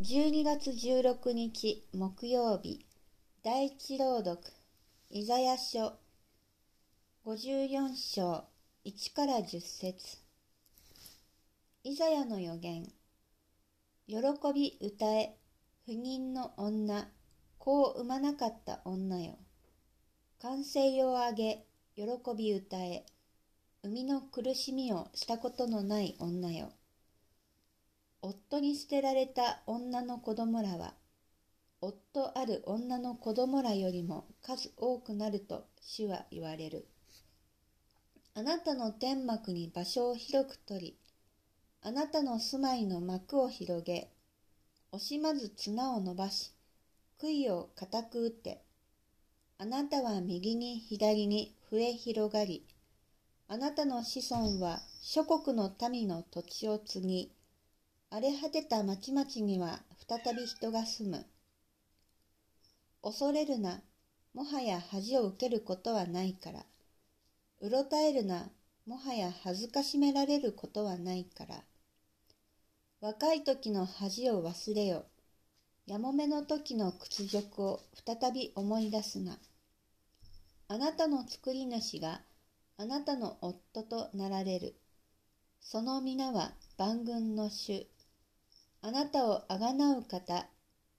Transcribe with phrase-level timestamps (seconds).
[0.00, 2.84] 12月16日木曜日
[3.44, 4.40] 第一朗読
[5.08, 5.92] イザヤ書
[7.24, 8.44] 54章
[8.84, 10.18] 1から10節。
[11.84, 12.86] イザヤの予言
[14.08, 14.16] 喜
[14.52, 15.36] び歌え
[15.86, 17.06] 不妊の女
[17.60, 19.38] 子を産まなかった女よ。
[20.42, 22.02] 歓声を上げ喜
[22.36, 23.06] び歌え
[23.84, 26.72] 生みの苦しみをしたことのない女よ。
[28.26, 30.94] 夫に捨てられた女の子供らは、
[31.82, 36.88] 夫ある女の子供らよりも数多くなると主は言われる。
[38.32, 40.98] あなたの天幕に場所を広く取り、
[41.82, 44.08] あなたの住まいの幕を広げ、
[44.90, 46.54] 惜しまず綱を伸ばし、
[47.18, 48.62] 杭を固く打って。
[49.58, 52.64] あなたは右に左に増え広がり、
[53.48, 57.30] あなたの子孫は諸国の民の土地を継ぎ、
[58.14, 61.26] 荒れ果てた町々には再び人が住む。
[63.02, 63.82] 恐れるな、
[64.34, 66.64] もはや恥を受けることはないから。
[67.60, 68.52] うろたえるな、
[68.86, 71.64] もはや恥ずかしめられることはないから。
[73.00, 75.06] 若い時の恥を忘れよ。
[75.86, 79.40] やもめの時の屈辱を再び思い出すな。
[80.68, 82.20] あなたの作り主が
[82.76, 84.76] あなたの夫となられる。
[85.60, 87.88] その皆は万軍の主。
[88.86, 90.46] あなたをあがなう方、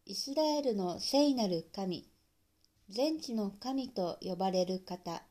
[0.08, 2.10] イスラエルの聖なる神、
[2.90, 5.22] 全地の神と呼ばれる方、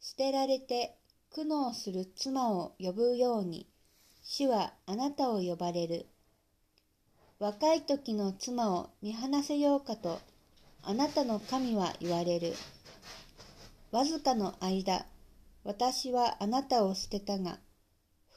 [0.00, 0.98] 捨てられて
[1.32, 3.68] 苦悩する妻を呼ぶように、
[4.24, 6.06] 主はあなたを呼ばれる。
[7.38, 10.18] 若い時の妻を見放せようかと、
[10.82, 12.54] あなたの神は言われる。
[13.92, 15.06] わずかの間、
[15.62, 17.60] 私はあなたを捨てたが、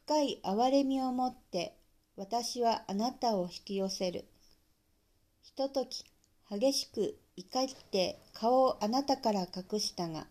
[0.06, 1.76] 深い憐れみをもって
[2.16, 4.26] 私はあなたを引き寄せる。
[5.42, 6.04] ひととき、
[6.50, 10.28] 激しく怒って顔をあなたから隠したが、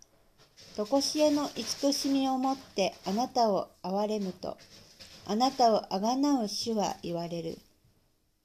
[0.77, 4.57] とこしえの慈しみをもってあなたを憐れむと、
[5.27, 7.59] あなたをあがなう主は言われる。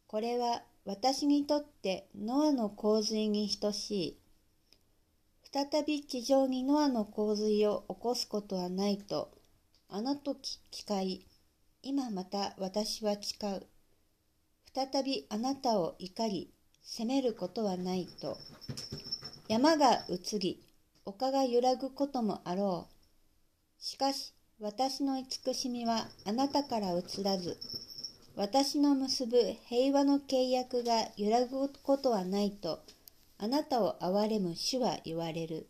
[0.08, 4.18] これは私にとってノアの洪水に等しい。
[5.54, 9.30] 再び地上にノアの洪水を起こすことはないと、
[9.90, 11.26] あの時誓い、
[11.90, 13.66] 今また私は誓う。
[14.76, 16.52] 再びあなたを怒り、
[16.84, 18.38] 責めることはないと。
[19.48, 20.62] 山が移り、
[21.06, 23.82] 丘が揺らぐこともあろう。
[23.82, 27.58] しかし、私の慈しみはあなたから移らず、
[28.36, 29.38] 私の結ぶ
[29.70, 32.84] 平和の契約が揺らぐことはないと、
[33.38, 35.70] あなたを憐れむ主は言われる。